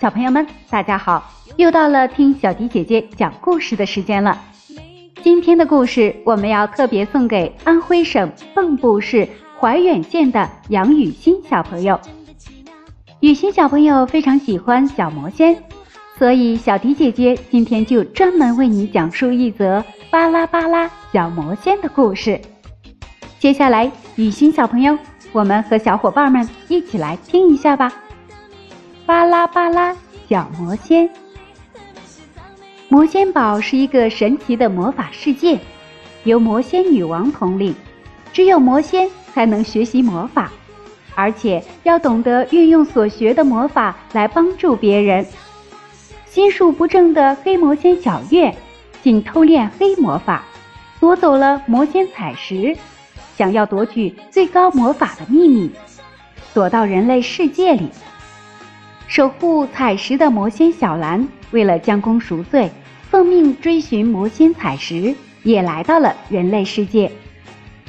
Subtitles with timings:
[0.00, 1.32] 小朋友们，大家好！
[1.56, 4.38] 又到了听小迪姐姐讲故事的时间了。
[5.22, 9.26] 今天的故事我们要特别送给安徽省蚌埠市
[9.58, 11.98] 怀远县的杨雨欣小朋友。
[13.20, 15.56] 雨欣小朋友非常喜欢小魔仙，
[16.18, 22.38] 所以小迪姐姐今天就专门为你讲述一则巴拉巴拉小魔仙的故事。
[23.38, 24.98] 接下来，雨欣小朋友，
[25.32, 27.90] 我们和小伙伴们一起来听一下吧。
[29.06, 29.94] 巴拉巴拉
[30.30, 31.10] 小魔仙，
[32.88, 35.58] 魔仙堡是一个神奇的魔法世界，
[36.24, 37.74] 由魔仙女王统领，
[38.32, 40.50] 只有魔仙才能学习魔法。
[41.14, 45.26] 而且要懂得运用所学的魔法来帮助别人。
[46.24, 48.56] 心术不正的黑魔仙小月，
[49.02, 50.46] 竟偷练黑魔法，
[50.98, 52.74] 夺走了魔仙彩石，
[53.36, 55.70] 想要夺取最高魔法的秘密，
[56.54, 57.90] 躲到人类世界里。
[59.06, 62.70] 守护彩石的魔仙小兰，为了将功赎罪，
[63.10, 67.10] 奉命追寻魔仙彩石，也来到了人类世界。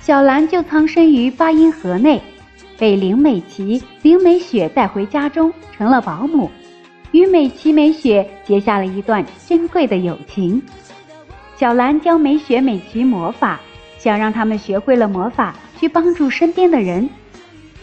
[0.01, 2.21] 小兰就藏身于八音盒内。
[2.77, 6.51] 被林美琪、林美雪带回家中，成了保姆，
[7.11, 10.61] 与美琪、美雪结下了一段珍贵的友情。
[11.55, 13.61] 小兰教美雪、美琪魔法，
[13.97, 17.09] 想让他们学会了魔法去帮助身边的人。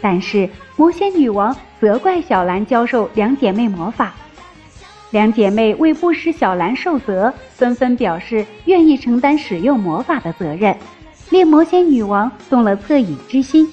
[0.03, 0.47] 但是
[0.77, 4.15] 魔仙女王责怪小兰教授两姐妹魔法，
[5.11, 10.77] 两姐妹为不使小兰受责，纷纷表示愿意承担使用魔法的责任，
[11.31, 13.69] 令魔仙女王动了恻隐之心。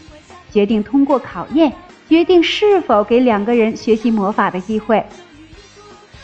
[0.50, 1.72] 决定通过考验，
[2.10, 5.06] 决定是否给两个人学习魔法的机会。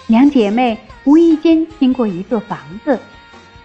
[0.07, 2.97] 两姐妹无意间经过一座房子，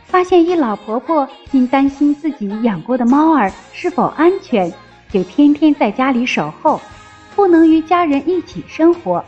[0.05, 4.70] 发现一老婆婆因担心自己养过的猫儿是否安全，
[5.11, 6.78] 就天天在家里守候，
[7.35, 9.24] 不能与家人一起生活。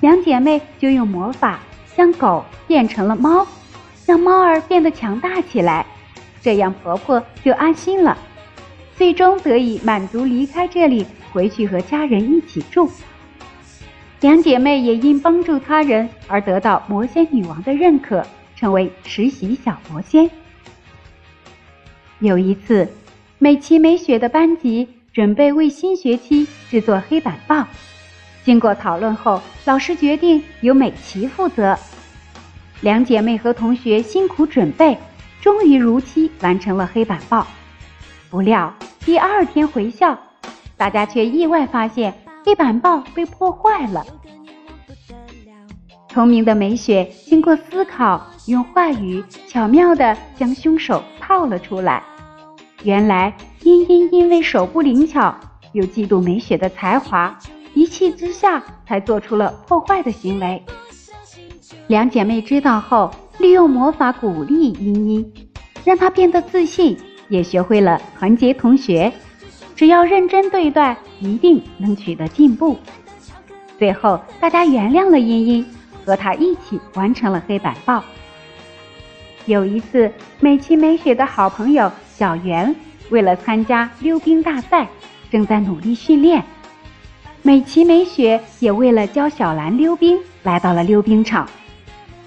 [0.00, 1.60] 两姐妹就用魔法
[1.96, 3.46] 将狗变成了猫，
[4.06, 5.84] 让猫儿变得强大起来，
[6.40, 8.16] 这样婆婆就安心了。
[8.96, 12.90] 最终得以满足，离开这里，回去和家人一起住。
[14.20, 20.28] 两姐妹也因帮助他人而得到魔仙女王的认可，成为实习小魔仙。
[22.18, 22.88] 有一次，
[23.38, 27.66] 美琪美雪的班级准备为新学期制作黑板报，
[28.44, 31.76] 经过讨论后，老师决定由美琪负责。
[32.80, 34.96] 两姐妹和同学辛苦准备，
[35.40, 37.46] 终于如期完成了黑板报。
[38.30, 38.72] 不料。
[39.04, 40.18] 第二天回校，
[40.76, 42.12] 大家却意外发现
[42.44, 44.04] 黑板报被破坏了。
[46.10, 52.02] 聪明的美雪经过思考，用话语巧妙地将凶手套了出来。
[52.82, 55.34] 原来茵茵因为手不灵巧，
[55.72, 57.36] 又嫉妒美雪的才华，
[57.74, 60.62] 一气之下才做出了破坏的行为。
[61.88, 65.32] 两姐妹知道后，利用魔法鼓励茵茵，
[65.84, 66.96] 让她变得自信。
[67.28, 69.12] 也学会了团结同学，
[69.76, 72.78] 只要认真对待，一定能取得进步。
[73.78, 75.66] 最后，大家原谅了茵茵，
[76.06, 78.02] 和她一起完成了黑板报。
[79.44, 82.74] 有一次，美琪美雪的好朋友小圆
[83.10, 84.88] 为了参加溜冰大赛，
[85.30, 86.42] 正在努力训练。
[87.42, 91.48] 美琪美雪也为了教小兰溜冰，来到了溜冰场。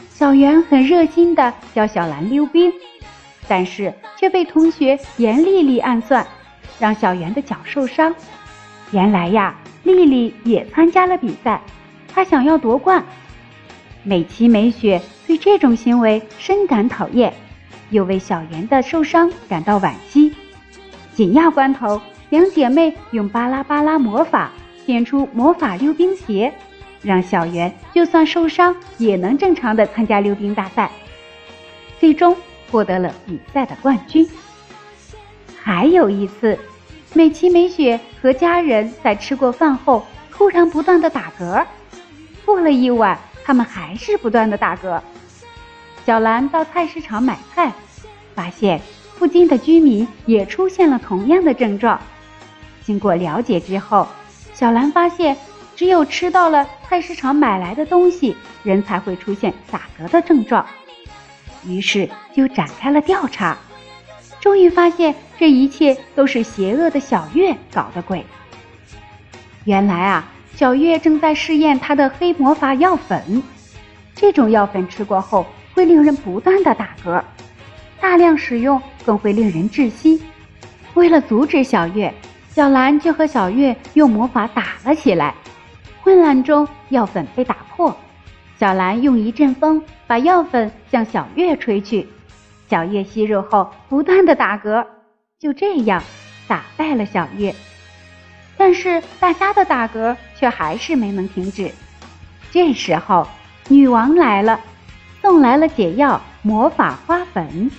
[0.10, 2.72] 小圆很热心地教小兰溜冰。
[3.48, 6.26] 但是却被同学严丽丽暗算，
[6.80, 8.16] 让小圆的脚受伤。
[8.92, 9.54] 原来呀，
[9.84, 11.60] 丽丽也参加了比赛，
[12.08, 13.04] 她想要夺冠。
[14.04, 17.34] 美琪美雪对这种行为深感讨厌，
[17.90, 20.21] 又为小圆的受伤感到惋惜。
[21.14, 24.52] 紧要关头，两姐妹用巴拉巴拉魔法
[24.86, 26.54] 变出魔法溜冰鞋，
[27.02, 30.90] 让小圆就算受伤也能正常的参加溜冰大赛。
[32.00, 32.36] 最终。
[32.72, 34.26] 获得了比赛的冠军。
[35.62, 36.58] 还有一次，
[37.14, 41.66] 美琪美雪和家人在吃过饭后，突然不断的打嗝。
[42.46, 45.02] 过了一晚，他们还是不断的打嗝。
[46.06, 47.74] 小兰到菜市场买菜，
[48.34, 48.80] 发现
[49.22, 52.02] 附近的居民也出现了同样的症状。
[52.82, 54.08] 经过了解之后，
[54.52, 55.38] 小兰发现，
[55.76, 60.66] 只有吃到了菜市场买来的东西，人才会出现打嗝的症状。
[61.64, 63.56] 于是就展开了调查，
[64.40, 68.26] 终于发现这一切都是邪恶的小月搞的鬼。
[69.66, 73.44] 原来啊，小月正在试验她的黑魔法药粉，
[74.16, 75.46] 这种药粉吃过后
[75.76, 77.22] 会令人不断的打嗝，
[78.00, 80.22] 大量使用更会令人窒息。
[80.94, 82.14] 为了阻止小月，
[82.50, 85.34] 小兰就和小月用魔法打了起来。
[86.02, 87.96] 混乱中，药粉被打破。
[88.60, 92.08] 小兰用一阵风把药粉向小月吹去，
[92.70, 94.86] 小月吸入后不断的打嗝，
[95.40, 96.04] 就这样
[96.48, 97.54] 打败了小月。
[98.58, 101.72] 但是大家的打嗝却还是没能停止。
[102.52, 103.28] 这时候，
[103.68, 104.60] 女王来了，
[105.22, 107.72] 送来了解药魔法花粉。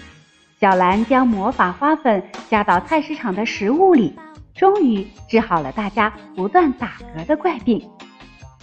[0.62, 4.14] 小兰将魔法花粉加到菜市场的食物里，
[4.55, 7.82] 终于治好了大家不断打嗝的怪病。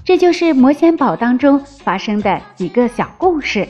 [0.05, 3.67] 这就是魔仙堡当中发生的几个小故事，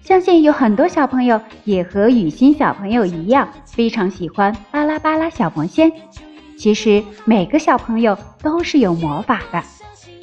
[0.00, 5.92] 相信有很多小朋友也和雨欣小朋友一样，非常喜欢巴拉巴拉小魔仙。
[6.56, 9.62] 其实每个小朋友都是有魔法的，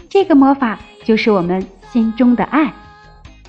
[0.09, 2.73] 这个魔法就是我们心中的爱。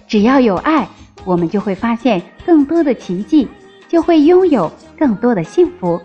[0.06, 0.86] 只要有爱，
[1.24, 3.48] 我们就会发现更多的奇迹，
[3.92, 6.00] 就会拥有更多的幸福。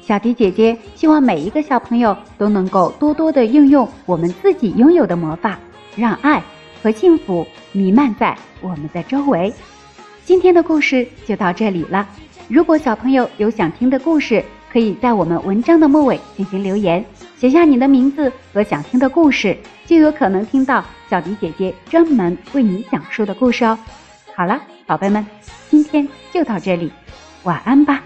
[0.00, 5.58] 小迪姐姐希望每一个小朋友都能够多多的应用我们自己拥有的魔法，
[5.96, 6.40] 让爱
[6.80, 9.52] 和幸福弥漫在我们的周围。
[10.24, 12.08] 今天的故事就到这里了。
[12.46, 17.04] 如果小朋友有想听的故事，可以在我们文章的末尾进行留言，
[17.36, 23.76] 写下你的名字和想听的故事，就有可能听到小迪姐姐专门为你讲述的故事哦。
[24.36, 24.60] 好了，
[24.90, 25.24] 宝贝们，
[25.70, 26.90] 今天就到这里，
[27.44, 28.02] 晚安吧。